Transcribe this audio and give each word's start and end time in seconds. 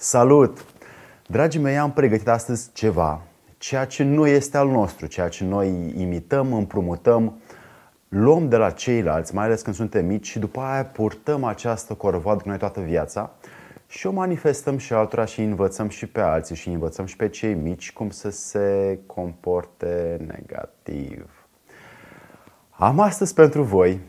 Salut! 0.00 0.64
Dragii 1.26 1.60
mei, 1.60 1.78
am 1.78 1.92
pregătit 1.92 2.28
astăzi 2.28 2.70
ceva, 2.72 3.22
ceea 3.56 3.84
ce 3.84 4.02
nu 4.02 4.26
este 4.26 4.56
al 4.56 4.68
nostru, 4.68 5.06
ceea 5.06 5.28
ce 5.28 5.44
noi 5.44 5.92
imităm, 5.96 6.52
împrumutăm, 6.52 7.40
luăm 8.08 8.48
de 8.48 8.56
la 8.56 8.70
ceilalți, 8.70 9.34
mai 9.34 9.44
ales 9.44 9.62
când 9.62 9.76
suntem 9.76 10.06
mici 10.06 10.26
și 10.26 10.38
după 10.38 10.60
aia 10.60 10.84
purtăm 10.84 11.44
această 11.44 11.94
corvoadă 11.94 12.42
cu 12.42 12.48
noi 12.48 12.58
toată 12.58 12.80
viața 12.80 13.30
și 13.86 14.06
o 14.06 14.12
manifestăm 14.12 14.78
și 14.78 14.92
altora 14.92 15.24
și 15.24 15.40
învățăm 15.40 15.88
și 15.88 16.06
pe 16.06 16.20
alții 16.20 16.56
și 16.56 16.68
învățăm 16.68 17.06
și 17.06 17.16
pe 17.16 17.28
cei 17.28 17.54
mici 17.54 17.92
cum 17.92 18.10
să 18.10 18.30
se 18.30 18.98
comporte 19.06 20.16
negativ. 20.26 21.46
Am 22.70 23.00
astăzi 23.00 23.34
pentru 23.34 23.62
voi 23.62 24.00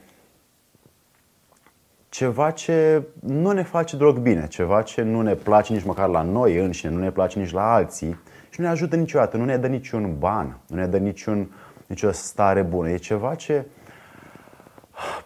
ceva 2.20 2.52
ce 2.52 3.04
nu 3.20 3.52
ne 3.52 3.64
face 3.64 3.98
deloc 3.98 4.18
bine, 4.18 4.48
ceva 4.48 4.82
ce 4.82 5.02
nu 5.02 5.22
ne 5.22 5.34
place 5.36 5.74
nici 5.74 5.84
măcar 5.84 6.10
la 6.10 6.22
noi 6.22 6.58
înșine, 6.58 6.92
nu 6.92 7.00
ne 7.00 7.12
place 7.12 7.40
nici 7.40 7.52
la 7.52 7.74
alții 7.74 8.20
și 8.50 8.60
nu 8.60 8.66
ne 8.66 8.72
ajută 8.72 8.96
niciodată, 8.96 9.38
nu 9.38 9.46
ne 9.46 9.58
dă 9.58 9.68
niciun 9.68 10.16
ban, 10.18 10.60
nu 10.68 10.76
ne 10.76 10.88
dă 10.88 10.98
niciun, 10.98 11.52
nicio 11.88 12.12
stare 12.12 12.62
bună. 12.62 12.90
E 12.90 12.98
ceva 12.98 13.36
ce 13.36 13.66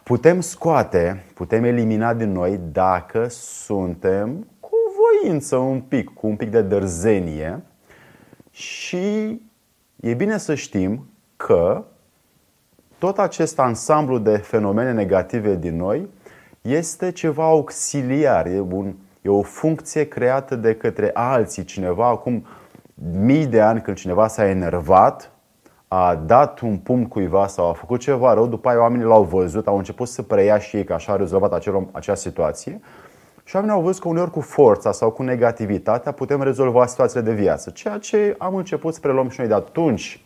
putem 0.03 0.41
scoate, 0.41 1.23
putem 1.34 1.63
elimina 1.63 2.13
din 2.13 2.31
noi 2.31 2.59
dacă 2.71 3.27
suntem 3.29 4.48
cu 4.59 4.75
voință 5.21 5.55
un 5.55 5.81
pic, 5.81 6.13
cu 6.13 6.27
un 6.27 6.35
pic 6.35 6.49
de 6.49 6.62
dărzenie 6.62 7.63
și 8.51 9.41
e 9.95 10.13
bine 10.13 10.37
să 10.37 10.55
știm 10.55 11.07
că 11.35 11.84
tot 12.98 13.20
acest 13.20 13.59
ansamblu 13.59 14.17
de 14.17 14.37
fenomene 14.37 14.91
negative 14.91 15.55
din 15.55 15.75
noi 15.75 16.07
este 16.63 17.12
ceva 17.12 17.44
auxiliar, 17.44 18.45
e, 18.45 18.59
un, 18.59 18.94
e 19.21 19.30
o 19.30 19.41
funcție 19.41 20.08
creată 20.08 20.55
de 20.55 20.76
către 20.76 21.09
alții, 21.13 21.63
cineva 21.63 22.08
acum 22.08 22.45
mii 23.12 23.45
de 23.45 23.62
ani 23.62 23.81
când 23.81 23.98
cineva 23.98 24.27
s-a 24.27 24.46
enervat, 24.46 25.32
a 25.87 26.15
dat 26.15 26.60
un 26.60 26.77
pumn 26.77 27.07
cuiva 27.07 27.48
sau 27.48 27.70
a 27.70 27.74
făcut 27.74 27.99
ceva 27.99 28.34
rău, 28.34 28.48
după 28.48 28.70
aia 28.70 28.79
oamenii 28.79 29.05
l-au 29.05 29.24
văzut, 29.24 29.68
au 29.68 29.77
început 29.77 30.07
să 30.07 30.21
preia 30.21 30.57
și 30.57 30.76
ei 30.76 30.84
că 30.84 30.93
așa 30.93 31.12
a 31.12 31.15
rezolvat 31.15 31.54
acel, 31.54 31.87
acea 31.91 32.15
situație 32.15 32.82
și 33.43 33.55
oamenii 33.55 33.76
au 33.77 33.84
văzut 33.84 34.02
că 34.02 34.07
uneori 34.07 34.32
cu 34.32 34.41
forța 34.41 34.91
sau 34.91 35.12
cu 35.12 35.24
negativitatea 35.24 36.12
putem 36.12 36.41
rezolva 36.41 36.85
situațiile 36.85 37.24
de 37.24 37.34
viață. 37.34 37.70
Ceea 37.70 37.98
ce 37.98 38.35
am 38.37 38.55
început 38.55 38.93
să 38.93 38.99
preluăm 38.99 39.30
și 39.30 39.40
noi 39.40 39.48
de 39.48 39.54
atunci 39.54 40.26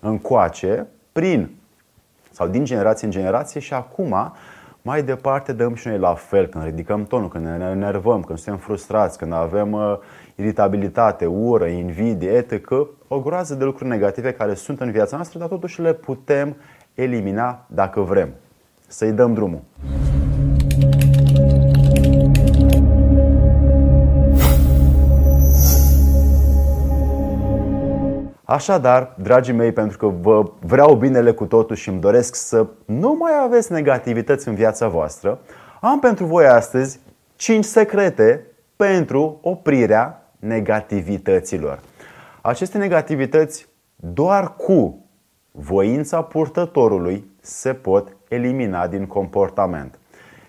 încoace, 0.00 0.86
prin 1.12 1.50
sau 2.30 2.48
din 2.48 2.64
generație 2.64 3.06
în 3.06 3.12
generație 3.12 3.60
și 3.60 3.74
acum 3.74 4.32
mai 4.82 5.02
departe 5.02 5.52
dăm 5.52 5.74
și 5.74 5.88
noi 5.88 5.98
la 5.98 6.14
fel 6.14 6.46
când 6.46 6.64
ridicăm 6.64 7.04
tonul, 7.04 7.28
când 7.28 7.44
ne 7.46 7.70
enervăm, 7.70 8.22
când 8.22 8.38
suntem 8.38 8.62
frustrați, 8.62 9.18
când 9.18 9.32
avem 9.32 9.72
uh, 9.72 9.98
iritabilitate, 10.34 11.26
ură, 11.26 11.66
invidie, 11.66 12.30
etc. 12.30 12.70
O 13.08 13.20
groază 13.20 13.54
de 13.54 13.64
lucruri 13.64 13.90
negative 13.90 14.32
care 14.32 14.54
sunt 14.54 14.80
în 14.80 14.90
viața 14.90 15.16
noastră, 15.16 15.38
dar 15.38 15.48
totuși 15.48 15.80
le 15.80 15.92
putem 15.92 16.56
elimina 16.94 17.66
dacă 17.66 18.00
vrem. 18.00 18.28
Să-i 18.86 19.12
dăm 19.12 19.34
drumul. 19.34 19.60
Așadar, 28.50 29.14
dragii 29.22 29.54
mei, 29.54 29.72
pentru 29.72 29.98
că 29.98 30.06
vă 30.06 30.50
vreau 30.60 30.94
binele 30.94 31.32
cu 31.32 31.44
totul 31.44 31.76
și 31.76 31.88
îmi 31.88 32.00
doresc 32.00 32.34
să 32.34 32.66
nu 32.84 33.16
mai 33.18 33.32
aveți 33.44 33.72
negativități 33.72 34.48
în 34.48 34.54
viața 34.54 34.88
voastră, 34.88 35.38
am 35.80 35.98
pentru 35.98 36.24
voi 36.24 36.46
astăzi 36.46 37.00
5 37.36 37.64
secrete 37.64 38.46
pentru 38.76 39.38
oprirea 39.42 40.32
negativităților. 40.38 41.80
Aceste 42.40 42.78
negativități 42.78 43.68
doar 43.96 44.56
cu 44.56 45.04
voința 45.50 46.22
purtătorului 46.22 47.30
se 47.40 47.72
pot 47.72 48.16
elimina 48.28 48.86
din 48.86 49.06
comportament. 49.06 49.98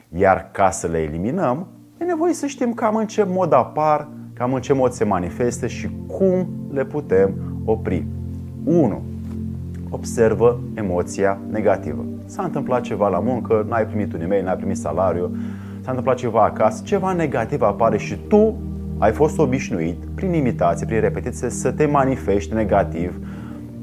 Iar 0.10 0.50
ca 0.52 0.70
să 0.70 0.88
le 0.88 0.98
eliminăm, 0.98 1.68
e 1.98 2.04
nevoie 2.04 2.34
să 2.34 2.46
știm 2.46 2.74
cam 2.74 2.96
în 2.96 3.08
ce 3.08 3.24
mod 3.24 3.54
apar, 3.54 4.08
cam 4.34 4.54
în 4.54 4.62
ce 4.62 4.74
mod 4.74 4.92
se 4.92 5.04
manifestă 5.04 5.68
și 5.68 5.90
cum 6.08 6.48
le 6.72 6.86
putem 6.86 7.51
opri. 7.66 8.06
1. 8.64 9.02
Observă 9.90 10.60
emoția 10.74 11.40
negativă. 11.52 12.06
S-a 12.26 12.44
întâmplat 12.44 12.82
ceva 12.82 13.08
la 13.08 13.20
muncă, 13.20 13.66
n-ai 13.70 13.86
primit 13.86 14.14
un 14.14 14.22
e-mail, 14.22 14.44
n-ai 14.44 14.56
primit 14.56 14.78
salariu, 14.78 15.32
s-a 15.82 15.90
întâmplat 15.90 16.16
ceva 16.16 16.44
acasă, 16.44 16.82
ceva 16.86 17.14
negativ 17.14 17.62
apare 17.62 17.98
și 17.98 18.18
tu 18.28 18.56
ai 18.98 19.12
fost 19.12 19.40
obișnuit, 19.40 20.04
prin 20.16 20.34
imitație, 20.34 20.86
prin 20.86 21.00
repetiție, 21.00 21.50
să 21.50 21.72
te 21.72 21.86
manifesti 21.86 22.54
negativ, 22.54 23.20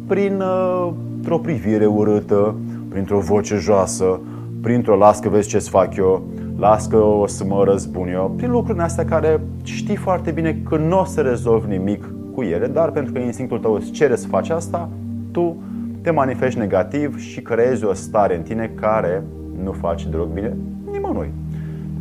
prin 0.06 0.40
uh, 0.40 0.92
o 1.28 1.38
privire 1.38 1.86
urâtă, 1.86 2.54
printr-o 2.88 3.18
voce 3.18 3.56
joasă, 3.56 4.20
printr-o 4.60 4.96
las 4.96 5.18
că 5.18 5.28
vezi 5.28 5.48
ce-ți 5.48 5.70
fac 5.70 5.96
eu, 5.96 6.22
las 6.58 6.86
că 6.86 6.96
o 6.96 7.26
să 7.26 7.44
mă 7.44 7.64
răzbun 7.64 8.08
eu, 8.08 8.34
prin 8.36 8.50
lucrurile 8.50 8.84
astea 8.84 9.04
care 9.04 9.40
știi 9.62 9.96
foarte 9.96 10.30
bine 10.30 10.60
că 10.68 10.76
nu 10.76 11.00
o 11.00 11.04
să 11.04 11.20
rezolvi 11.20 11.68
nimic 11.68 12.04
cu 12.38 12.44
ele, 12.44 12.66
dar 12.66 12.90
pentru 12.90 13.12
că 13.12 13.18
instinctul 13.18 13.58
tău 13.58 13.74
îți 13.74 13.90
cere 13.90 14.16
să 14.16 14.26
faci 14.26 14.48
asta, 14.48 14.88
tu 15.30 15.56
te 16.00 16.10
manifesti 16.10 16.58
negativ 16.58 17.18
și 17.18 17.40
creezi 17.40 17.84
o 17.84 17.92
stare 17.92 18.36
în 18.36 18.42
tine 18.42 18.70
care 18.74 19.22
nu 19.62 19.72
face 19.72 20.08
deloc 20.08 20.28
bine 20.32 20.56
nimănui. 20.90 21.32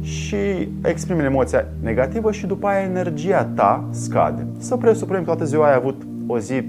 Și 0.01 0.69
exprimi 0.83 1.23
emoția 1.23 1.65
negativă 1.81 2.31
și 2.31 2.45
după 2.45 2.67
aia 2.67 2.83
energia 2.83 3.49
ta 3.55 3.83
scade. 3.89 4.47
Să 4.57 4.75
presupunem 4.75 5.21
că 5.21 5.27
toată 5.27 5.45
ziua 5.45 5.67
ai 5.67 5.75
avut 5.75 6.01
o 6.27 6.39
zi 6.39 6.63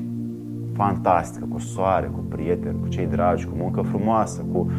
fantastică, 0.73 1.47
cu 1.51 1.59
soare, 1.59 2.11
cu 2.13 2.25
prieteni, 2.29 2.81
cu 2.81 2.89
cei 2.89 3.07
dragi, 3.07 3.47
cu 3.47 3.53
muncă 3.57 3.81
frumoasă, 3.81 4.45
cu 4.53 4.71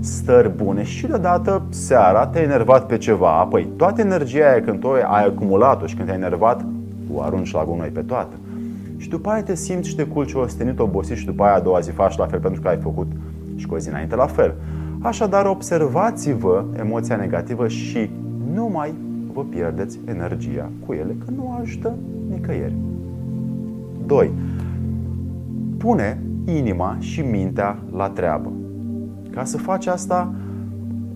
stări 0.00 0.56
bune 0.56 0.82
și 0.82 1.06
deodată 1.06 1.62
seara 1.68 2.26
te-ai 2.26 2.44
enervat 2.44 2.86
pe 2.86 2.96
ceva. 2.96 3.38
Apoi 3.38 3.68
toată 3.76 4.00
energia 4.00 4.50
aia 4.50 4.62
când 4.62 4.80
tu 4.80 4.88
ai 4.88 5.24
acumulat-o 5.26 5.86
și 5.86 5.94
când 5.94 6.06
te-ai 6.06 6.20
enervat, 6.20 6.64
o 7.14 7.22
arunci 7.22 7.52
la 7.52 7.64
gunoi 7.64 7.88
pe 7.88 8.00
toată. 8.00 8.34
Și 8.96 9.08
după 9.08 9.28
aia 9.28 9.42
te 9.42 9.54
simți 9.54 9.88
și 9.88 9.96
te 9.96 10.04
culci 10.04 10.32
ostenit, 10.32 10.78
obosit 10.78 11.16
și 11.16 11.24
după 11.24 11.42
aia 11.42 11.54
a 11.54 11.60
doua 11.60 11.80
zi 11.80 11.90
faci 11.90 12.16
la 12.16 12.26
fel 12.26 12.40
pentru 12.40 12.60
că 12.60 12.68
ai 12.68 12.76
făcut 12.76 13.06
și 13.56 13.66
cu 13.66 13.74
o 13.74 13.78
zi 13.78 13.88
înainte 13.88 14.14
la 14.14 14.26
fel. 14.26 14.54
Așadar, 15.00 15.46
observați-vă 15.46 16.64
emoția 16.78 17.16
negativă 17.16 17.68
și 17.68 18.10
nu 18.54 18.68
mai 18.68 18.94
vă 19.32 19.44
pierdeți 19.44 19.98
energia 20.04 20.70
cu 20.86 20.92
ele, 20.92 21.16
că 21.24 21.30
nu 21.36 21.56
ajută 21.60 21.94
nicăieri. 22.30 22.74
2. 24.06 24.30
Pune 25.76 26.22
inima 26.44 26.96
și 26.98 27.20
mintea 27.20 27.78
la 27.92 28.08
treabă. 28.08 28.52
Ca 29.30 29.44
să 29.44 29.58
faci 29.58 29.86
asta, 29.86 30.32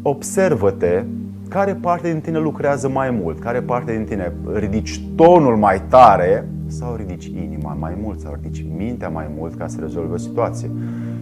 observă-te 0.03 1.05
care 1.49 1.75
parte 1.75 2.11
din 2.11 2.21
tine 2.21 2.39
lucrează 2.39 2.89
mai 2.89 3.11
mult, 3.11 3.39
care 3.39 3.63
parte 3.63 3.93
din 3.93 4.05
tine 4.05 4.33
ridici 4.55 5.01
tonul 5.15 5.57
mai 5.57 5.83
tare 5.89 6.49
sau 6.67 6.95
ridici 6.95 7.27
inima 7.27 7.73
mai 7.73 7.99
mult 8.03 8.21
sau 8.21 8.37
ridici 8.43 8.67
mintea 8.77 9.09
mai 9.09 9.27
mult 9.39 9.55
ca 9.55 9.67
să 9.67 9.77
rezolvi 9.81 10.13
o 10.13 10.17
situație. 10.17 10.71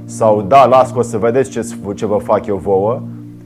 Sau 0.04 0.42
da, 0.42 0.66
las 0.66 0.92
că 0.92 0.98
o 0.98 1.02
să 1.02 1.18
vedeți 1.18 1.50
ce, 1.50 1.66
ce 1.94 2.06
vă 2.06 2.18
fac 2.18 2.46
eu 2.46 2.56
vouă 2.56 3.02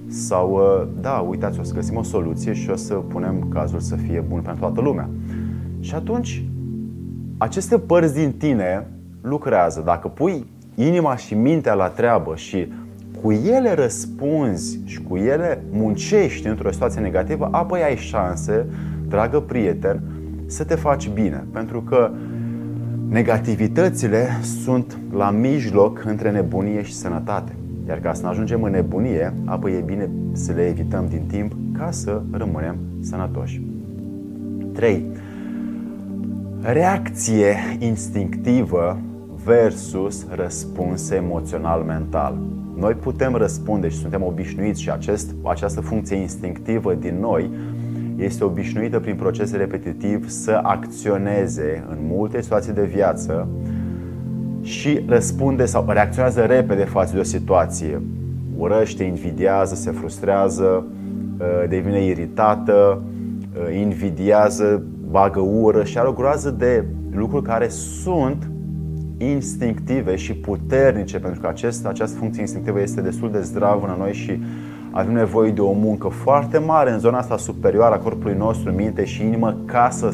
sau 0.08 0.52
uh, 0.52 0.88
da, 1.00 1.24
uitați, 1.28 1.60
o 1.60 1.62
să 1.62 1.74
găsim 1.74 1.96
o 1.96 2.02
soluție 2.02 2.52
și 2.52 2.70
o 2.70 2.76
să 2.76 2.94
punem 2.94 3.48
cazul 3.48 3.80
să 3.80 3.96
fie 3.96 4.24
bun 4.28 4.40
pentru 4.40 4.60
toată 4.60 4.80
lumea. 4.80 5.08
Și 5.80 5.94
atunci, 5.94 6.44
aceste 7.38 7.78
părți 7.78 8.14
din 8.14 8.32
tine 8.32 8.86
lucrează. 9.20 9.82
Dacă 9.84 10.08
pui 10.08 10.46
inima 10.74 11.16
și 11.16 11.34
mintea 11.34 11.74
la 11.74 11.88
treabă 11.88 12.36
și 12.36 12.72
cu 13.22 13.32
ele 13.32 13.74
răspunzi 13.74 14.80
și 14.84 15.02
cu 15.02 15.16
ele 15.16 15.62
muncești 15.70 16.46
într-o 16.46 16.70
situație 16.70 17.00
negativă, 17.00 17.48
apoi 17.50 17.82
ai 17.82 17.96
șanse, 17.96 18.66
dragă 19.08 19.40
prieten, 19.40 20.00
să 20.46 20.64
te 20.64 20.74
faci 20.74 21.08
bine. 21.08 21.44
Pentru 21.52 21.82
că 21.82 22.10
negativitățile 23.08 24.26
sunt 24.62 24.98
la 25.12 25.30
mijloc 25.30 26.04
între 26.06 26.30
nebunie 26.30 26.82
și 26.82 26.94
sănătate. 26.94 27.52
Iar 27.88 27.98
ca 27.98 28.12
să 28.12 28.22
nu 28.22 28.28
ajungem 28.28 28.62
în 28.62 28.70
nebunie, 28.70 29.34
apoi 29.44 29.72
e 29.72 29.82
bine 29.86 30.10
să 30.32 30.52
le 30.52 30.66
evităm 30.66 31.06
din 31.08 31.22
timp 31.26 31.52
ca 31.78 31.90
să 31.90 32.22
rămânem 32.30 32.76
sănătoși. 33.00 33.62
3. 34.72 35.04
Reacție 36.60 37.56
instinctivă 37.78 38.98
versus 39.48 40.26
răspuns 40.34 41.10
emoțional 41.10 41.82
mental. 41.82 42.36
Noi 42.76 42.92
putem 42.92 43.34
răspunde 43.34 43.88
și 43.88 43.96
suntem 43.96 44.22
obișnuiți 44.22 44.82
și 44.82 44.90
acest, 44.90 45.34
această 45.42 45.80
funcție 45.80 46.16
instinctivă 46.16 46.94
din 46.94 47.16
noi 47.20 47.50
este 48.16 48.44
obișnuită 48.44 49.00
prin 49.00 49.16
proces 49.16 49.52
repetitiv 49.52 50.28
să 50.28 50.60
acționeze 50.62 51.84
în 51.90 51.96
multe 52.00 52.42
situații 52.42 52.72
de 52.72 52.84
viață 52.84 53.48
și 54.60 55.04
răspunde 55.06 55.64
sau 55.64 55.84
reacționează 55.88 56.40
repede 56.40 56.84
față 56.84 57.14
de 57.14 57.20
o 57.20 57.22
situație. 57.22 58.00
Urăște, 58.56 59.04
invidiază, 59.04 59.74
se 59.74 59.90
frustrează, 59.90 60.84
uh, 61.38 61.68
devine 61.68 62.04
iritată, 62.04 63.02
uh, 63.52 63.76
invidiază, 63.80 64.82
bagă 65.10 65.40
ură 65.40 65.84
și 65.84 65.98
are 65.98 66.08
o 66.08 66.12
groază 66.12 66.50
de 66.50 66.84
lucruri 67.14 67.44
care 67.44 67.68
sunt 67.68 68.50
instinctive 69.18 70.16
și 70.16 70.34
puternice, 70.34 71.18
pentru 71.18 71.40
că 71.40 71.46
acest, 71.46 71.86
această 71.86 72.18
funcție 72.18 72.40
instinctivă 72.40 72.80
este 72.80 73.00
destul 73.00 73.30
de 73.30 73.40
zdravă 73.40 73.86
în 73.86 73.98
noi 73.98 74.12
și 74.12 74.42
avem 74.90 75.12
nevoie 75.12 75.50
de 75.50 75.60
o 75.60 75.72
muncă 75.72 76.08
foarte 76.08 76.58
mare 76.58 76.90
în 76.90 76.98
zona 76.98 77.18
asta 77.18 77.36
superioară 77.36 77.94
a 77.94 77.98
corpului 77.98 78.36
nostru, 78.36 78.72
minte 78.72 79.04
și 79.04 79.22
inimă, 79.22 79.56
ca 79.64 79.88
să, 79.90 80.10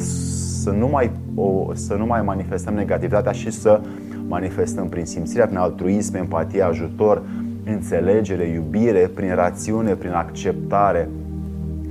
să, 0.61 0.69
nu, 0.69 0.87
mai, 0.87 1.11
o, 1.35 1.71
să 1.73 1.93
nu 1.93 2.05
mai 2.05 2.21
manifestăm 2.21 2.73
negativitatea 2.73 3.31
și 3.31 3.51
să 3.51 3.81
manifestăm 4.27 4.89
prin 4.89 5.05
simțirea, 5.05 5.45
prin 5.45 5.57
altruism, 5.57 6.15
empatie, 6.15 6.61
ajutor, 6.61 7.21
înțelegere, 7.65 8.43
iubire, 8.43 9.11
prin 9.15 9.35
rațiune, 9.35 9.93
prin 9.93 10.11
acceptare, 10.11 11.09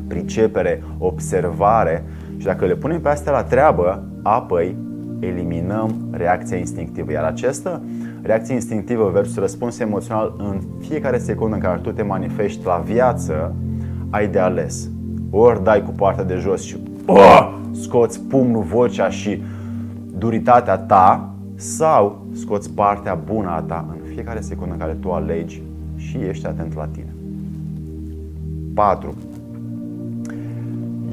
pricepere, 0.08 0.82
observare. 0.98 2.04
Și 2.36 2.46
dacă 2.46 2.64
le 2.66 2.74
punem 2.74 3.00
pe 3.00 3.08
astea 3.08 3.32
la 3.32 3.42
treabă, 3.42 4.02
apoi 4.22 4.76
eliminăm 5.24 5.94
reacția 6.10 6.56
instinctivă. 6.56 7.12
Iar 7.12 7.24
această 7.24 7.82
reacție 8.22 8.54
instinctivă 8.54 9.10
versus 9.12 9.36
răspuns 9.36 9.78
emoțional 9.78 10.34
în 10.38 10.60
fiecare 10.80 11.18
secundă 11.18 11.54
în 11.54 11.60
care 11.60 11.78
tu 11.82 11.92
te 11.92 12.02
manifesti 12.02 12.66
la 12.66 12.82
viață, 12.84 13.54
ai 14.10 14.28
de 14.28 14.38
ales. 14.38 14.88
Ori 15.30 15.64
dai 15.64 15.82
cu 15.82 15.90
partea 15.90 16.24
de 16.24 16.34
jos 16.34 16.62
și 16.62 16.76
oh, 17.06 17.58
scoți 17.70 18.20
pumnul, 18.20 18.62
vocea 18.62 19.08
și 19.08 19.42
duritatea 20.18 20.76
ta 20.76 21.28
sau 21.54 22.26
scoți 22.32 22.70
partea 22.70 23.14
bună 23.14 23.48
a 23.48 23.60
ta 23.60 23.84
în 23.90 23.96
fiecare 24.12 24.40
secundă 24.40 24.72
în 24.72 24.78
care 24.78 24.92
tu 24.92 25.10
alegi 25.10 25.62
și 25.96 26.16
ești 26.16 26.46
atent 26.46 26.74
la 26.74 26.86
tine. 26.86 27.14
4. 28.74 29.14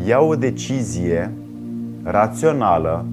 Ia 0.07 0.19
o 0.19 0.35
decizie 0.35 1.31
rațională, 2.03 3.05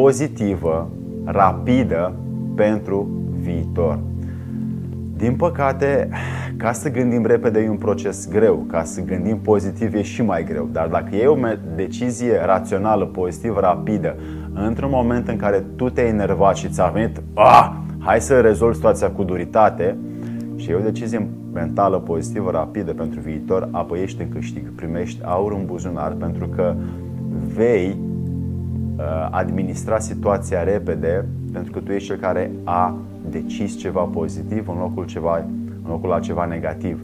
pozitivă, 0.00 0.90
rapidă 1.24 2.14
pentru 2.54 3.08
viitor. 3.40 3.98
Din 5.16 5.34
păcate, 5.36 6.08
ca 6.56 6.72
să 6.72 6.90
gândim 6.90 7.26
repede 7.26 7.60
e 7.60 7.68
un 7.68 7.76
proces 7.76 8.28
greu, 8.28 8.64
ca 8.70 8.84
să 8.84 9.04
gândim 9.04 9.38
pozitiv 9.38 9.94
e 9.94 10.02
și 10.02 10.22
mai 10.22 10.44
greu. 10.44 10.68
Dar 10.72 10.86
dacă 10.86 11.16
e 11.16 11.26
o 11.26 11.36
decizie 11.76 12.44
rațională, 12.44 13.04
pozitivă, 13.04 13.60
rapidă, 13.60 14.16
într-un 14.52 14.90
moment 14.92 15.28
în 15.28 15.36
care 15.36 15.64
tu 15.76 15.90
te-ai 15.90 16.08
enervat 16.08 16.56
și 16.56 16.68
ți-a 16.68 16.86
venit, 16.86 17.22
ah, 17.34 17.70
hai 17.98 18.20
să 18.20 18.40
rezolvi 18.40 18.74
situația 18.74 19.10
cu 19.10 19.22
duritate, 19.22 19.96
și 20.56 20.70
e 20.70 20.74
o 20.74 20.80
decizie 20.80 21.28
mentală 21.52 21.98
pozitivă, 21.98 22.50
rapidă 22.50 22.92
pentru 22.92 23.20
viitor, 23.20 23.68
apoi 23.70 24.02
ești 24.02 24.22
în 24.22 24.28
câștig, 24.28 24.74
primești 24.74 25.20
aur 25.24 25.52
în 25.52 25.64
buzunar 25.66 26.12
pentru 26.12 26.46
că 26.46 26.74
vei 27.54 27.96
uh, 28.00 28.07
administra 29.30 29.98
situația 29.98 30.62
repede 30.62 31.24
pentru 31.52 31.72
că 31.72 31.78
tu 31.78 31.92
ești 31.92 32.08
cel 32.08 32.16
care 32.16 32.50
a 32.64 32.96
decis 33.30 33.76
ceva 33.76 34.00
pozitiv 34.00 34.68
în 34.68 34.78
locul, 34.78 35.04
ceva, 35.04 35.44
în 35.82 35.90
locul 35.90 36.08
la 36.08 36.18
ceva 36.18 36.44
negativ. 36.44 37.00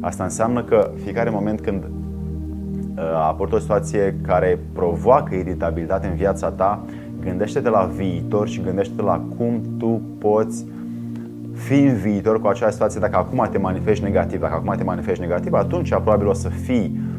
Asta 0.00 0.24
înseamnă 0.24 0.62
că 0.62 0.90
fiecare 1.02 1.30
moment 1.30 1.60
când 1.60 1.82
uh, 1.84 3.02
aport 3.28 3.52
o 3.52 3.58
situație 3.58 4.16
care 4.26 4.58
provoacă 4.72 5.34
iritabilitate 5.34 6.06
în 6.06 6.14
viața 6.14 6.50
ta, 6.50 6.84
gândește-te 7.20 7.68
la 7.68 7.90
viitor 7.96 8.48
și 8.48 8.60
gândește-te 8.60 9.02
la 9.02 9.24
cum 9.36 9.60
tu 9.78 10.00
poți 10.18 10.64
fi 11.52 11.80
în 11.80 11.94
viitor 11.94 12.40
cu 12.40 12.46
acea 12.46 12.70
situație. 12.70 13.00
Dacă 13.00 13.16
acum 13.16 13.48
te 13.50 13.58
manifesti 13.58 14.04
negativ, 14.04 14.40
dacă 14.40 14.54
acum 14.54 14.74
te 14.76 14.84
manifesti 14.84 15.20
negativ, 15.20 15.52
atunci 15.52 15.88
probabil 15.88 16.26
o 16.26 16.32
să 16.32 16.48
fii 16.48 16.92
uh, 16.94 17.15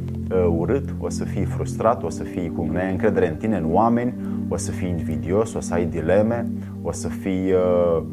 urât, 0.58 0.96
o 1.00 1.10
să 1.10 1.24
fii 1.24 1.46
frustrat, 1.46 2.04
o 2.04 2.10
să 2.10 2.24
fii 2.24 2.52
cu 2.56 2.68
neîncredere 2.72 3.30
în 3.30 3.36
tine, 3.36 3.58
în 3.58 3.68
oameni, 3.72 4.14
o 4.48 4.58
să 4.58 4.72
fii 4.72 4.90
invidios, 4.90 5.54
o 5.54 5.60
să 5.60 5.74
ai 5.74 5.86
dileme, 5.86 6.48
o 6.82 6.92
să 6.92 7.08
fii 7.08 7.52
uh, 7.52 8.04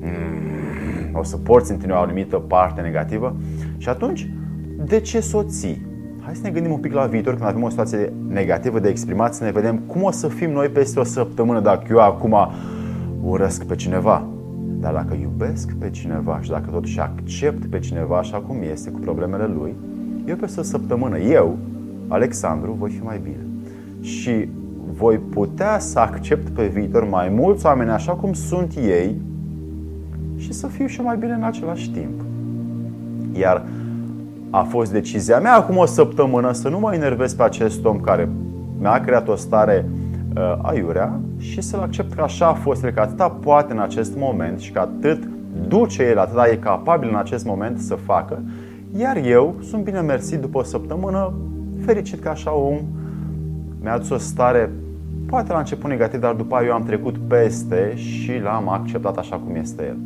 mm, 0.00 1.18
o 1.18 1.22
să 1.22 1.36
porți 1.36 1.70
în 1.70 1.76
tine 1.78 1.92
o 1.92 1.96
anumită 1.96 2.36
parte 2.36 2.80
negativă 2.80 3.36
și 3.76 3.88
atunci, 3.88 4.30
de 4.84 5.00
ce 5.00 5.20
să 5.20 5.36
o 5.36 5.42
ții? 5.42 5.86
Hai 6.20 6.34
să 6.34 6.40
ne 6.42 6.50
gândim 6.50 6.72
un 6.72 6.78
pic 6.78 6.92
la 6.92 7.06
viitor 7.06 7.34
când 7.34 7.48
avem 7.48 7.62
o 7.62 7.68
situație 7.68 8.12
negativă 8.28 8.78
de 8.78 8.88
exprimat, 8.88 9.34
să 9.34 9.44
ne 9.44 9.50
vedem 9.50 9.78
cum 9.78 10.02
o 10.02 10.10
să 10.10 10.28
fim 10.28 10.50
noi 10.50 10.68
peste 10.68 11.00
o 11.00 11.04
săptămână 11.04 11.60
dacă 11.60 11.86
eu 11.90 11.98
acum 11.98 12.36
urăsc 13.22 13.64
pe 13.64 13.74
cineva. 13.74 14.26
Dar 14.80 14.92
dacă 14.92 15.14
iubesc 15.20 15.72
pe 15.72 15.90
cineva 15.90 16.38
și 16.40 16.50
dacă 16.50 16.70
totuși 16.70 17.00
accept 17.00 17.66
pe 17.66 17.78
cineva 17.78 18.18
așa 18.18 18.38
cum 18.38 18.56
este, 18.72 18.90
cu 18.90 18.98
problemele 18.98 19.46
lui, 19.46 19.74
eu 20.24 20.36
peste 20.36 20.60
o 20.60 20.62
săptămână, 20.62 21.18
eu, 21.18 21.58
Alexandru, 22.08 22.76
voi 22.78 22.90
fi 22.90 23.02
mai 23.02 23.20
bine. 23.22 23.46
Și 24.00 24.48
voi 24.92 25.18
putea 25.18 25.78
să 25.78 25.98
accept 25.98 26.48
pe 26.48 26.66
viitor 26.66 27.08
mai 27.08 27.28
mulți 27.28 27.66
oameni 27.66 27.90
așa 27.90 28.12
cum 28.12 28.32
sunt 28.32 28.72
ei 28.76 29.20
și 30.36 30.52
să 30.52 30.66
fiu 30.66 30.86
și 30.86 31.00
mai 31.00 31.16
bine 31.16 31.32
în 31.32 31.42
același 31.42 31.90
timp. 31.90 32.20
Iar 33.32 33.62
a 34.50 34.62
fost 34.62 34.92
decizia 34.92 35.38
mea 35.38 35.54
acum 35.54 35.76
o 35.76 35.86
săptămână 35.86 36.52
să 36.52 36.68
nu 36.68 36.78
mă 36.78 36.94
enervez 36.94 37.34
pe 37.34 37.42
acest 37.42 37.84
om 37.84 38.00
care 38.00 38.28
mi-a 38.78 39.00
creat 39.00 39.28
o 39.28 39.36
stare 39.36 39.88
uh, 40.36 40.58
aiurea 40.62 41.20
și 41.38 41.60
să-l 41.60 41.80
accept 41.80 42.12
că 42.14 42.22
așa 42.22 42.46
a 42.46 42.52
fost, 42.52 42.84
că 42.84 43.00
atâta 43.00 43.28
poate 43.28 43.72
în 43.72 43.78
acest 43.78 44.16
moment 44.16 44.60
și 44.60 44.72
că 44.72 44.78
atât 44.78 45.28
duce 45.68 46.02
el, 46.02 46.18
atâta 46.18 46.48
e 46.48 46.56
capabil 46.56 47.08
în 47.08 47.16
acest 47.16 47.44
moment 47.44 47.78
să 47.78 47.94
facă, 47.94 48.42
iar 48.98 49.16
eu 49.24 49.54
sunt 49.62 49.84
bine 49.84 50.00
mersit 50.00 50.40
după 50.40 50.58
o 50.58 50.62
săptămână, 50.62 51.32
fericit 51.84 52.20
că 52.20 52.28
așa 52.28 52.54
om 52.54 52.78
mi-a 53.80 53.92
adus 53.92 54.10
o 54.10 54.18
stare 54.18 54.70
poate 55.26 55.52
la 55.52 55.58
început 55.58 55.90
negativ, 55.90 56.20
dar 56.20 56.34
după 56.34 56.54
aia 56.54 56.66
eu 56.66 56.74
am 56.74 56.82
trecut 56.82 57.18
peste 57.18 57.92
și 57.96 58.38
l-am 58.42 58.68
acceptat 58.68 59.16
așa 59.16 59.36
cum 59.36 59.54
este 59.54 59.84
el. 59.84 59.96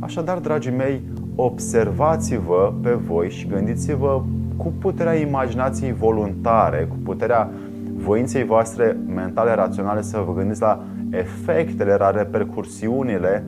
Așadar, 0.00 0.38
dragii 0.38 0.72
mei, 0.72 1.00
observați-vă 1.34 2.72
pe 2.82 2.90
voi 2.90 3.30
și 3.30 3.46
gândiți-vă 3.46 4.22
cu 4.56 4.72
puterea 4.78 5.14
imaginației 5.14 5.92
voluntare, 5.92 6.86
cu 6.88 6.96
puterea 7.04 7.50
voinței 7.96 8.44
voastre 8.44 8.96
mentale, 9.14 9.54
raționale, 9.54 10.02
să 10.02 10.22
vă 10.26 10.34
gândiți 10.34 10.60
la 10.60 10.82
efectele, 11.10 11.96
la 11.98 12.10
repercursiunile 12.10 13.44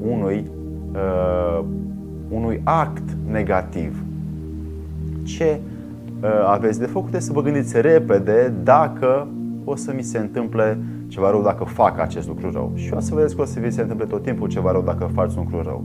unui, 0.00 0.50
uh, 0.92 1.64
unui 2.28 2.60
act 2.64 3.16
negativ. 3.30 4.02
Ce 5.22 5.60
uh, 6.20 6.28
aveți 6.46 6.78
de 6.78 6.86
făcut 6.86 7.14
este 7.14 7.26
să 7.26 7.32
vă 7.32 7.42
gândiți 7.42 7.80
repede 7.80 8.54
dacă 8.62 9.28
o 9.64 9.76
să 9.76 9.92
mi 9.96 10.02
se 10.02 10.18
întâmple 10.18 10.78
ceva 11.06 11.30
rău 11.30 11.42
dacă 11.42 11.64
fac 11.64 12.00
acest 12.00 12.28
lucru 12.28 12.50
rău. 12.50 12.72
Și 12.74 12.92
o 12.94 13.00
să 13.00 13.14
vedeți 13.14 13.36
că 13.36 13.42
o 13.42 13.44
să 13.44 13.60
vi 13.60 13.70
se 13.70 13.80
întâmple 13.80 14.06
tot 14.06 14.22
timpul 14.22 14.48
ceva 14.48 14.72
rău 14.72 14.82
dacă 14.82 15.10
faci 15.14 15.34
un 15.34 15.42
lucru 15.42 15.62
rău. 15.62 15.84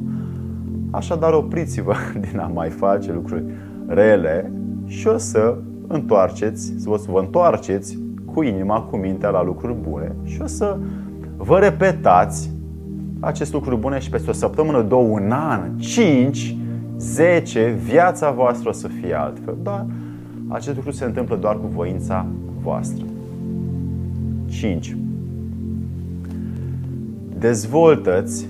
Așadar, 0.92 1.34
opriți-vă 1.34 1.94
din 2.30 2.40
a 2.40 2.48
mai 2.48 2.70
face 2.70 3.14
lucruri 3.14 3.44
rele 3.88 4.52
și 4.86 5.08
o 5.08 5.18
să 5.18 5.58
întoarceți, 5.88 6.74
să 6.78 6.90
vă 7.08 7.20
întoarceți 7.20 8.00
cu 8.34 8.44
inima, 8.44 8.82
cu 8.82 8.98
mintea 8.98 9.30
la 9.30 9.44
lucruri 9.44 9.76
bune 9.82 10.16
și 10.24 10.42
o 10.42 10.46
să 10.46 10.78
vă 11.38 11.60
repetați 11.60 12.52
acest 13.20 13.54
lucru 13.54 13.78
bune 13.78 14.00
și 14.00 14.10
peste 14.10 14.30
o 14.30 14.34
săptămână, 14.34 14.82
două, 14.82 15.08
un 15.08 15.32
an, 15.32 15.78
cinci, 15.78 16.58
zece, 17.04 17.78
viața 17.84 18.32
voastră 18.32 18.70
o 18.70 18.72
să 18.72 18.88
fie 18.88 19.14
altfel. 19.14 19.58
Dar 19.64 19.86
acest 20.48 20.76
lucru 20.76 20.92
se 20.92 21.06
întâmplă 21.06 21.36
doar 21.36 21.60
cu 21.60 21.68
voința 21.68 22.26
voastră. 22.62 23.06
5. 24.46 24.98
Dezvoltă-ți 27.38 28.48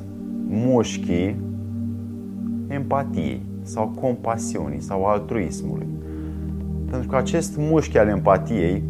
mușchii 0.48 1.36
empatiei 2.68 3.42
sau 3.62 3.94
compasiunii 4.02 4.82
sau 4.82 5.06
altruismului. 5.06 5.88
Pentru 6.90 7.08
că 7.10 7.16
acest 7.16 7.58
mușchi 7.58 7.98
al 7.98 8.08
empatiei 8.08 8.84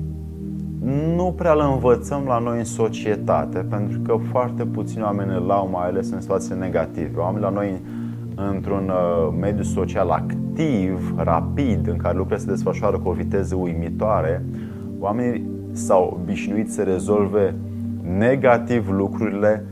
nu 1.16 1.34
prea 1.38 1.54
îl 1.54 1.72
învățăm 1.74 2.24
la 2.28 2.40
noi 2.40 2.58
în 2.58 2.64
societate, 2.64 3.60
pentru 3.60 4.00
că 4.00 4.18
foarte 4.32 4.66
puțini 4.66 5.04
oameni 5.04 5.32
îl 5.36 5.52
au, 5.52 5.70
mai 5.70 5.86
ales 5.86 6.12
în 6.12 6.22
situații 6.22 6.56
negative. 6.60 7.20
Oamenii 7.20 7.42
la 7.42 7.50
noi 7.50 7.82
într-un 8.36 8.90
uh, 8.90 9.34
mediu 9.40 9.64
social 9.64 10.10
activ, 10.10 11.14
rapid, 11.18 11.88
în 11.88 11.98
care 11.98 12.18
lucrurile 12.18 12.46
se 12.46 12.52
desfășoară 12.52 12.98
cu 12.98 13.10
o 13.10 13.12
viteză 13.12 13.56
uimitoare, 13.56 14.46
oamenii 15.00 15.48
s-au 15.72 16.18
obișnuit 16.22 16.72
să 16.72 16.82
rezolve 16.84 17.56
negativ 18.18 18.90
lucrurile 18.90 19.66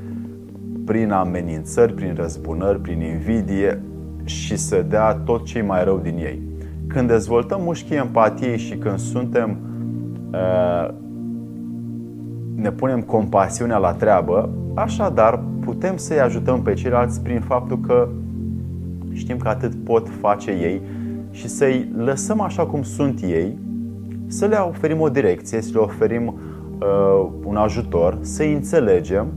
prin 0.86 1.12
amenințări, 1.12 1.94
prin 1.94 2.14
răzbunări, 2.16 2.80
prin 2.80 3.02
invidie 3.02 3.82
și 4.24 4.58
să 4.58 4.86
dea 4.90 5.14
tot 5.14 5.46
ce 5.46 5.62
mai 5.62 5.84
rău 5.84 5.98
din 5.98 6.18
ei. 6.18 6.42
Când 6.88 7.08
dezvoltăm 7.08 7.62
mușchii 7.64 7.96
empatiei 7.96 8.58
și 8.58 8.76
când 8.76 8.98
suntem 8.98 9.58
uh, 10.32 10.94
ne 12.56 12.72
punem 12.72 13.02
compasiunea 13.02 13.78
la 13.78 13.94
treabă, 13.94 14.50
așadar 14.74 15.44
putem 15.60 15.98
să-i 15.98 16.20
ajutăm 16.20 16.62
pe 16.62 16.74
ceilalți 16.74 17.22
prin 17.22 17.40
faptul 17.40 17.80
că 17.80 18.08
știm 19.14 19.38
că 19.38 19.48
atât 19.48 19.74
pot 19.84 20.10
face 20.20 20.52
ei 20.52 20.82
și 21.32 21.48
să-i 21.48 21.92
lăsăm 21.98 22.42
așa 22.42 22.66
cum 22.66 22.84
sunt 22.84 23.22
ei 23.22 23.58
să 24.28 24.46
le 24.46 24.56
oferim 24.56 25.00
o 25.00 25.10
direcție, 25.10 25.62
să 25.62 25.70
le 25.74 25.80
oferim 25.80 26.28
uh, 26.28 27.30
un 27.44 27.56
ajutor, 27.56 28.18
să 28.22 28.44
înțelegem, 28.44 29.28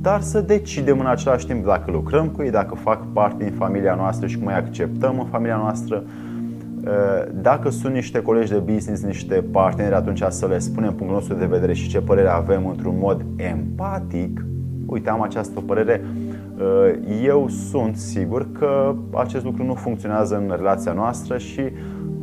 dar 0.00 0.20
să 0.20 0.40
decidem 0.40 1.00
în 1.00 1.06
același 1.06 1.46
timp 1.46 1.64
dacă 1.64 1.90
lucrăm 1.90 2.28
cu 2.28 2.42
ei, 2.42 2.50
dacă 2.50 2.74
fac 2.74 3.12
parte 3.12 3.44
din 3.44 3.52
familia 3.52 3.94
noastră 3.94 4.26
și 4.26 4.38
cum 4.38 4.46
îi 4.46 4.52
acceptăm 4.52 5.18
în 5.18 5.26
familia 5.26 5.56
noastră. 5.56 6.02
Uh, 6.84 6.90
dacă 7.34 7.70
sunt 7.70 7.94
niște 7.94 8.22
colegi 8.22 8.52
de 8.52 8.58
business, 8.58 9.02
niște 9.02 9.44
parteneri, 9.50 9.94
atunci 9.94 10.22
să 10.28 10.46
le 10.46 10.58
spunem 10.58 10.88
punctul 10.88 11.14
nostru 11.16 11.34
de 11.34 11.46
vedere 11.46 11.72
și 11.72 11.88
ce 11.88 12.00
părere 12.00 12.28
avem 12.28 12.66
într-un 12.66 12.94
mod 12.98 13.24
empatic. 13.36 14.44
Uite, 14.86 15.10
am 15.10 15.22
această 15.22 15.60
părere, 15.60 16.00
uh, 16.04 16.29
eu 17.22 17.48
sunt 17.48 17.96
sigur 17.96 18.46
că 18.52 18.94
acest 19.14 19.44
lucru 19.44 19.64
nu 19.64 19.74
funcționează 19.74 20.36
în 20.36 20.54
relația 20.56 20.92
noastră 20.92 21.38
și 21.38 21.62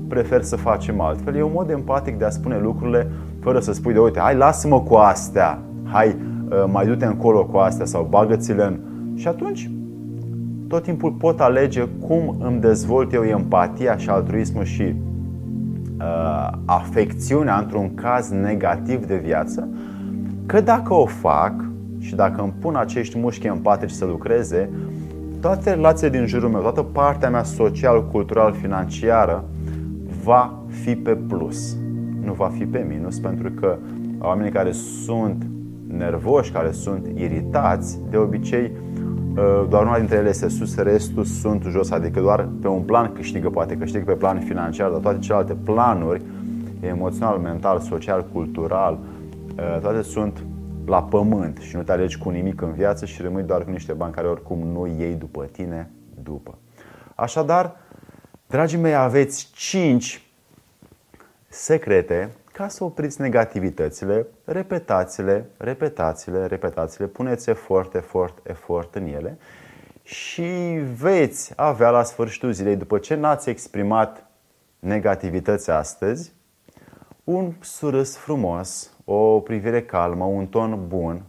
prefer 0.07 0.41
să 0.41 0.55
facem 0.55 1.01
altfel. 1.01 1.35
E 1.35 1.41
un 1.41 1.51
mod 1.53 1.69
empatic 1.69 2.17
de 2.17 2.25
a 2.25 2.29
spune 2.29 2.59
lucrurile 2.59 3.11
fără 3.39 3.59
să 3.59 3.73
spui 3.73 3.93
de 3.93 3.99
uite, 3.99 4.19
hai 4.19 4.35
lasă-mă 4.35 4.81
cu 4.81 4.95
astea, 4.95 5.59
hai 5.83 6.07
uh, 6.07 6.65
mai 6.71 6.85
du-te 6.85 7.05
încolo 7.05 7.45
cu 7.45 7.57
astea 7.57 7.85
sau 7.85 8.07
bagă-ți-le 8.09 8.63
în... 8.63 8.79
Și 9.15 9.27
atunci 9.27 9.71
tot 10.67 10.83
timpul 10.83 11.11
pot 11.11 11.39
alege 11.39 11.87
cum 12.07 12.35
îmi 12.39 12.59
dezvolt 12.59 13.13
eu 13.13 13.23
empatia 13.23 13.97
și 13.97 14.09
altruismul 14.09 14.63
și 14.63 14.83
uh, 15.99 16.51
afecțiunea 16.65 17.57
într-un 17.57 17.93
caz 17.93 18.29
negativ 18.29 19.05
de 19.05 19.21
viață, 19.23 19.67
că 20.45 20.61
dacă 20.61 20.93
o 20.93 21.05
fac 21.05 21.53
și 21.99 22.15
dacă 22.15 22.41
îmi 22.41 22.53
pun 22.59 22.75
acești 22.75 23.17
mușchi 23.17 23.47
empatici 23.47 23.89
să 23.89 24.05
lucreze, 24.05 24.69
toate 25.41 25.73
relațiile 25.73 26.17
din 26.17 26.25
jurul 26.25 26.49
meu, 26.49 26.61
toată 26.61 26.81
partea 26.81 27.29
mea 27.29 27.43
social, 27.43 28.07
cultural, 28.07 28.53
financiară 28.53 29.43
va 30.23 30.59
fi 30.67 30.95
pe 30.95 31.15
plus, 31.15 31.75
nu 32.23 32.33
va 32.33 32.51
fi 32.57 32.65
pe 32.65 32.85
minus, 32.89 33.19
pentru 33.19 33.51
că 33.51 33.77
oamenii 34.19 34.51
care 34.51 34.71
sunt 34.71 35.45
nervoși, 35.87 36.51
care 36.51 36.71
sunt 36.71 37.07
iritați, 37.15 37.99
de 38.09 38.17
obicei 38.17 38.71
uh, 38.71 39.65
doar 39.69 39.85
una 39.85 39.97
dintre 39.97 40.17
ele 40.17 40.29
este 40.29 40.47
sus, 40.47 40.75
restul 40.75 41.23
sunt 41.23 41.63
jos, 41.69 41.91
adică 41.91 42.19
doar 42.19 42.49
pe 42.61 42.67
un 42.67 42.81
plan 42.81 43.11
câștigă, 43.13 43.49
poate 43.49 43.75
câștigă 43.75 44.05
pe 44.05 44.13
plan 44.17 44.39
financiar, 44.39 44.89
dar 44.89 44.99
toate 44.99 45.19
celelalte 45.19 45.55
planuri, 45.63 46.21
emoțional, 46.79 47.37
mental, 47.37 47.79
social, 47.79 48.25
cultural, 48.33 48.97
uh, 49.57 49.79
toate 49.81 50.01
sunt 50.01 50.43
la 50.87 51.03
pământ 51.03 51.57
și 51.57 51.75
nu 51.75 51.83
te 51.83 51.91
alegi 51.91 52.17
cu 52.17 52.29
nimic 52.29 52.61
în 52.61 52.73
viață 52.73 53.05
și 53.05 53.21
rămâi 53.21 53.43
doar 53.43 53.63
cu 53.63 53.69
niște 53.69 53.93
bani 53.93 54.13
care 54.13 54.27
oricum 54.27 54.67
nu 54.67 54.85
iei 54.85 55.13
după 55.13 55.45
tine 55.45 55.89
după. 56.23 56.57
Așadar, 57.15 57.75
Dragii 58.47 58.77
mei, 58.77 58.95
aveți 58.95 59.49
5 59.53 60.21
secrete 61.47 62.31
ca 62.51 62.67
să 62.67 62.83
opriți 62.83 63.21
negativitățile, 63.21 64.27
repetați-le, 64.45 65.49
repetați-le, 65.57 66.45
repetați-le, 66.45 67.07
puneți 67.07 67.49
efort, 67.49 67.95
efort, 67.95 68.47
efort 68.47 68.95
în 68.95 69.05
ele 69.05 69.37
și 70.03 70.79
veți 70.97 71.53
avea 71.55 71.89
la 71.89 72.03
sfârșitul 72.03 72.51
zilei, 72.51 72.75
după 72.75 72.97
ce 72.97 73.15
n-ați 73.15 73.49
exprimat 73.49 74.25
negativități 74.79 75.69
astăzi, 75.69 76.33
un 77.23 77.53
surâs 77.59 78.15
frumos, 78.15 78.96
o 79.09 79.39
privire 79.39 79.81
calmă, 79.81 80.25
un 80.25 80.47
ton 80.47 80.87
bun, 80.87 81.23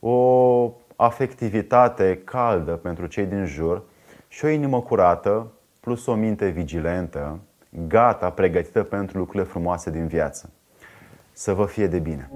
o 0.00 0.72
afectivitate 0.96 2.20
caldă 2.24 2.72
pentru 2.72 3.06
cei 3.06 3.24
din 3.24 3.44
jur 3.44 3.82
și 4.28 4.44
o 4.44 4.48
inimă 4.48 4.80
curată 4.80 5.46
plus 5.80 6.06
o 6.06 6.14
minte 6.14 6.48
vigilentă, 6.48 7.38
gata, 7.86 8.30
pregătită 8.30 8.82
pentru 8.82 9.18
lucrurile 9.18 9.50
frumoase 9.50 9.90
din 9.90 10.06
viață. 10.06 10.50
Să 11.32 11.52
vă 11.52 11.64
fie 11.66 11.86
de 11.86 11.98
bine! 11.98 12.30